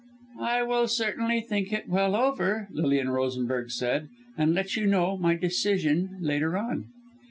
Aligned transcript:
"I 0.39 0.63
will 0.63 0.87
certainly 0.87 1.41
think 1.41 1.71
it 1.71 1.87
well 1.87 2.15
over," 2.15 2.67
Lilian 2.71 3.11
Rosenberg 3.11 3.69
said, 3.69 4.09
"and 4.35 4.55
let 4.55 4.75
you 4.75 4.87
know 4.87 5.15
my 5.15 5.35
decision 5.35 6.17
later 6.19 6.57
on." 6.57 6.85